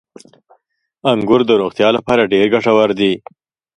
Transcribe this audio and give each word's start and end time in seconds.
•انګور 1.11 1.41
د 1.47 1.51
روغتیا 1.61 1.87
لپاره 1.97 2.29
ډېر 2.33 2.45
ګټور 2.53 2.89
دي. 2.99 3.11